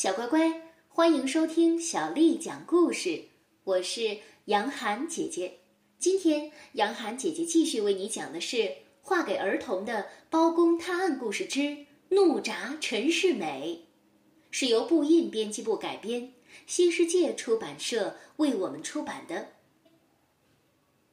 [0.00, 3.22] 小乖乖，欢迎收听小丽讲故事。
[3.64, 5.58] 我是杨涵姐姐。
[5.98, 9.92] 今天，杨涵姐姐继续为你讲的是画给儿童的
[10.30, 11.76] 《包公探案故事之
[12.08, 13.84] 怒铡陈世美》，
[14.50, 16.32] 是由布印编辑部改编，
[16.66, 19.48] 新世界出版社为我们出版的。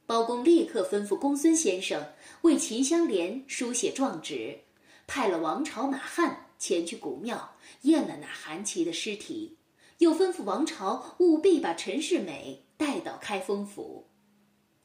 [0.05, 2.13] 包公立刻吩咐公孙先生
[2.43, 4.59] 为秦香莲书写状纸，
[5.05, 6.46] 派了王朝、马汉。
[6.57, 9.57] 前去古庙验了那韩琦的尸体，
[9.99, 14.07] 又吩咐王朝务必把陈世美带到开封府。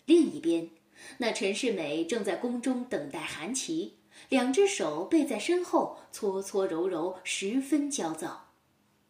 [0.05, 0.71] 另一边，
[1.19, 8.49] 那陈世美正在宫中等待韩琦，两只手背在身后搓搓揉揉，十分焦躁。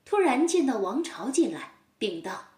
[0.04, 2.48] 突然见到王朝进来，禀道：“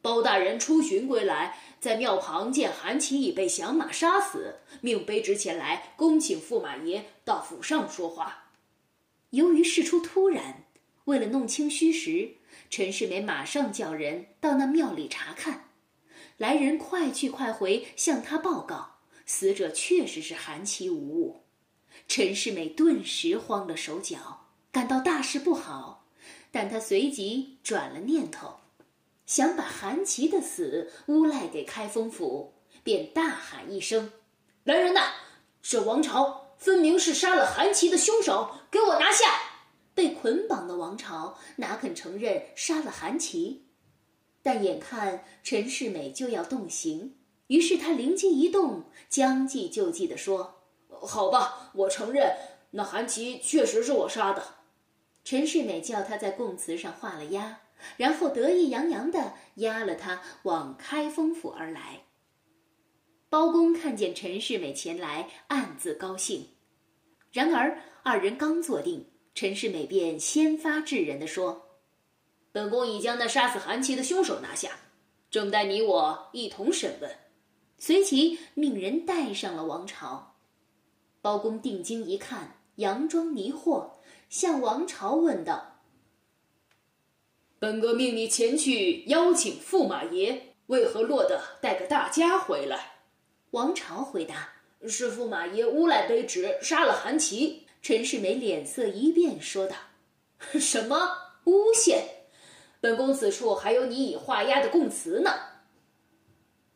[0.00, 8.40] 包大人出巡归来，在庙旁见韩琦已被响马杀死，命卑职前来恭请驸马爷到府上说话。”
[9.34, 10.64] 由于事出突然，
[11.06, 12.36] 为了弄清虚实，
[12.70, 15.70] 陈世美马上叫人到那庙里查看。
[16.36, 21.42] 来人快去快回向他报告，死者确实是韩琦无误。
[22.06, 26.06] 陈世美顿时慌了手脚，感到大事不好。
[26.52, 28.60] 但他随即转了念头，
[29.26, 34.12] 想把韩琦的死诬赖给开封府，便大喊一声
[34.62, 35.00] ：“来人呐！
[35.60, 39.26] 是王朝！”分明是杀了韩琦的凶手，给我拿下！
[39.94, 43.66] 被捆绑的王朝哪肯承认杀了韩琦？
[44.42, 52.36] 但眼看陈世美就要动刑，于是他灵机一动，将计就计地说：“好吧，我承认，
[52.72, 54.42] 那韩琦确实是我杀的。”
[55.24, 57.60] 陈世美叫他在供词上画了押，
[57.96, 62.03] 然后得意洋洋地押了他往开封府而来。
[63.34, 66.50] 包公看见陈世美前来，暗自高兴。
[67.32, 71.80] 然而，二人刚坐定，陈世美便先发制人的说
[72.54, 74.78] ：“本宫已将那杀死韩琦的凶手拿下，
[75.32, 77.10] 正待你我一同审问。”
[77.76, 80.36] 随即命人带上了王朝。
[81.20, 83.94] 包公定睛一看，佯装迷惑，
[84.28, 85.80] 向王朝问道
[87.58, 92.92] ：“本哥命你前去邀请驸马爷，为何落得带个大家回来？”
[93.54, 94.48] 王朝回答。
[94.86, 97.68] 是驸马爷诬赖卑职杀了韩琦。
[97.80, 99.76] 陈世美脸色一变，说道
[100.58, 100.96] ：“什么
[101.44, 102.02] 诬陷？
[102.80, 105.30] 本宫此处还有你已画押的供词呢。”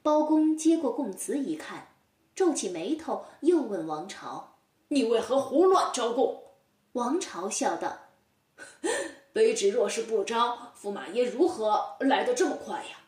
[0.03, 1.89] 包公接过供词一看，
[2.35, 4.59] 皱起眉头，又问王朝
[4.89, 6.45] ：“你为何胡乱招供？”
[6.93, 7.99] 王朝笑道
[9.35, 13.01] ：“卑职若是不招，驸马爷如何来得这么快呀？”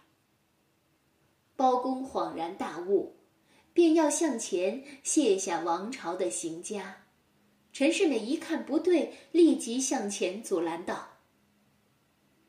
[1.55, 3.20] 包公恍然大悟。
[3.81, 6.83] 便要向前卸下王朝的刑枷，
[7.73, 11.13] 陈世美一看不对，立即向前阻拦道：“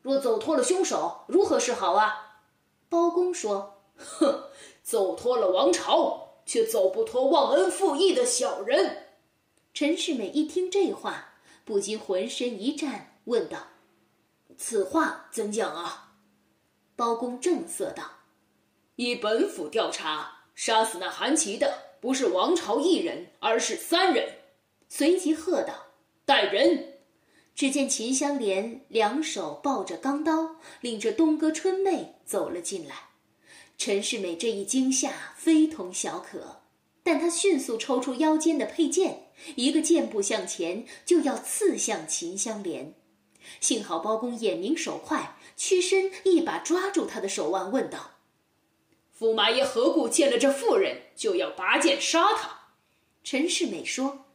[0.02, 2.42] 若走脱了凶手，如何是好啊？”
[2.90, 4.44] 包公说：“哼，
[4.82, 9.06] 走脱了王朝，却走不脱忘恩负义的小人。”
[9.72, 13.68] 陈世美一听这话，不禁浑身一颤，问道
[14.58, 16.12] ：“此话怎讲啊？”
[16.94, 18.04] 包公正色道
[18.96, 24.34] ：“依本府调查。”杀死那韩琦的不是王朝一人，而是三人。
[24.88, 25.86] 随即喝道
[26.26, 26.98] ：“带人！”
[27.54, 33.10] 只见秦香莲两手抱着钢刀，领着东哥春妹走了进来。
[33.76, 36.62] 陈世美这一惊吓非同小可，
[37.02, 39.26] 但他迅速抽出腰间的佩剑，
[39.56, 42.94] 一个箭步向前，就要刺向秦香莲。
[43.60, 48.11] 幸好包公眼明手快，屈身一把抓住他的手腕，问道。
[49.22, 52.58] 驸马爷何故见了这妇人就要拔剑杀他？
[53.22, 54.26] 陈世美说：“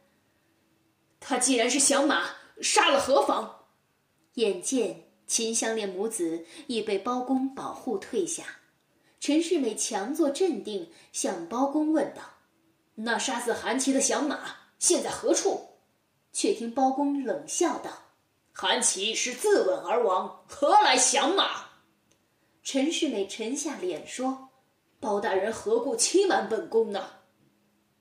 [1.20, 2.30] 他既然是响马，
[2.62, 3.66] 杀了何妨？”
[4.36, 8.44] 眼见秦香莲母子已被包公保护退下，
[9.20, 12.22] 陈世美强作镇定，向包公问道
[12.96, 15.68] ：“那杀死韩琦的响马现在何处？”
[16.32, 17.90] 却听包公冷笑道
[18.54, 21.66] ：“韩琦是自刎而亡，何来降马？”
[22.64, 24.47] 陈世美沉下脸说。
[25.00, 27.08] 包大人何故欺瞒本宫呢？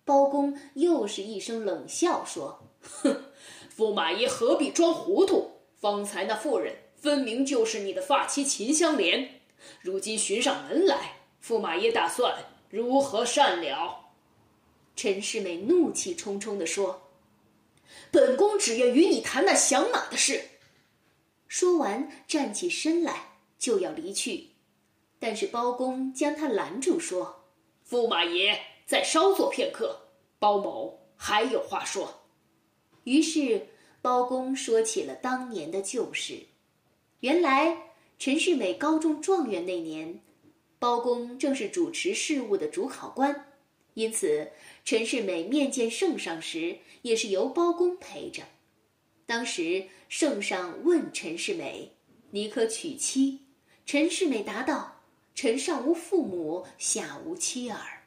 [0.03, 3.25] 包公又是一声冷笑说：“哼，
[3.77, 5.51] 驸马爷何必装糊涂？
[5.75, 9.41] 方才那妇人分明就是你的发妻秦香莲，
[9.81, 12.35] 如今寻上门来，驸马爷打算
[12.69, 14.05] 如何善了？”
[14.95, 16.99] 陈世美怒气冲冲地说
[18.09, 20.41] ：“本宫只愿与你谈那降马的事。”
[21.47, 24.49] 说完，站起身来就要离去。
[25.19, 27.45] 但是包公将他拦住，说
[27.89, 30.09] ：“驸马爷再稍坐片刻，
[30.39, 32.21] 包某还有话说。”
[33.05, 33.67] 于是
[34.01, 36.47] 包公说起了当年的旧事。
[37.21, 40.21] 原来陈世美高中状元那年，
[40.77, 43.47] 包公正是主持事务的主考官，
[43.95, 44.51] 因此
[44.85, 48.43] 陈世美面见圣上时也是由包公陪着。
[49.25, 51.93] 当时圣上问陈世美
[52.31, 53.39] ：“你可娶妻？”
[53.85, 54.96] 陈世美答道
[55.37, 58.05] ：“臣上无父母，下无妻儿。”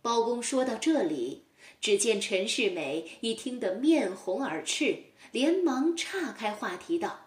[0.00, 1.46] 包公说到这里，
[1.80, 4.96] 只见陈世美已听得面红耳赤，
[5.32, 7.26] 连忙岔开话题道：“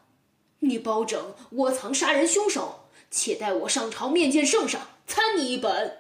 [0.60, 5.98] 你包拯窝藏杀人凶手，且待我上朝面见圣上，参你一本。”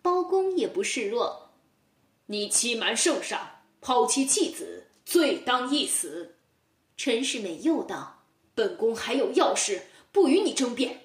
[0.00, 1.50] 包公也不示弱
[2.26, 6.36] ：“你欺瞒圣上，抛妻弃子，罪当一死。”
[6.96, 8.22] 陈世美又道
[8.54, 11.00] ：“本宫还有要事，不与你争辩。”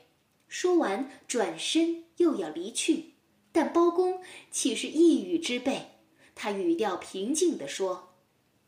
[0.49, 3.13] 说完，转身又要离去，
[3.51, 5.91] 但包公岂是一语之辈？
[6.35, 8.15] 他语调平静地说：“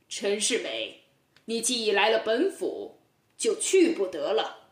[0.07, 1.05] 陈世美，
[1.45, 2.99] 你既已来了本府，
[3.35, 4.69] 就去不得了。”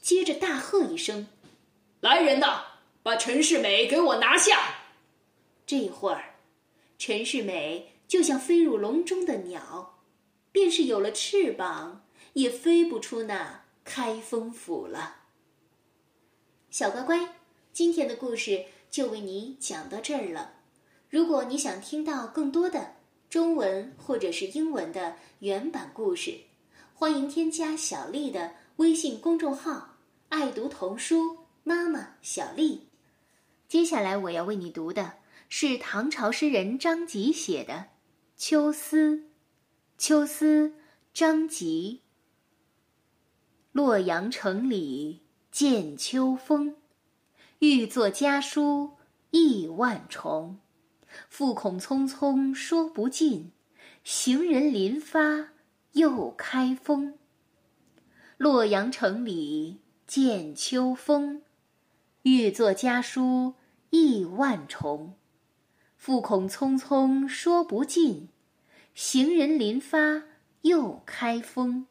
[0.00, 1.26] 接着大喝一声
[2.00, 2.64] ：“来人呐，
[3.02, 4.76] 把陈世美给我拿下！”
[5.66, 6.36] 这会儿，
[6.98, 9.96] 陈世美就像飞入笼中的鸟。
[10.50, 15.17] 便是有了翅膀，也飞不出那开封府了。
[16.70, 17.34] 小乖乖，
[17.72, 20.52] 今天的故事就为你讲到这儿了。
[21.08, 22.94] 如果你想听到更多的
[23.30, 26.38] 中文或者是英文的原版故事，
[26.92, 29.96] 欢迎添加小丽的微信公众号
[30.28, 32.88] “爱读童书妈妈小丽”。
[33.66, 35.14] 接下来我要为你读的
[35.48, 37.72] 是唐朝诗人张籍写的
[38.36, 39.16] 《秋思》。
[39.96, 40.74] 秋思，
[41.14, 42.02] 张籍。
[43.72, 46.76] 洛阳城里见秋风，
[47.58, 48.92] 欲作家书
[49.30, 50.58] 意万重。
[51.28, 53.50] 复恐匆匆说不尽，
[54.04, 55.48] 行人临发
[55.92, 57.18] 又开封。
[58.36, 61.42] 洛阳城里见秋风，
[62.22, 63.54] 欲作家书
[63.90, 65.14] 意万重。
[65.96, 68.28] 复恐匆匆说不尽。
[68.94, 70.24] 行人临发
[70.62, 71.86] 又开封。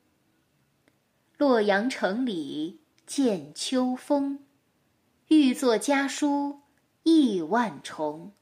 [1.38, 4.40] 洛阳城里见秋风，
[5.30, 6.60] 欲作家书
[7.04, 8.34] 意万重。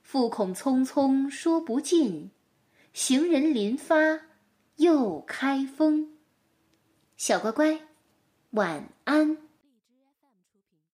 [0.00, 2.30] 复恐匆匆说不尽，
[2.94, 4.22] 行人临发
[4.76, 6.16] 又开封。
[7.18, 7.82] 小乖乖，
[8.52, 9.36] 晚安。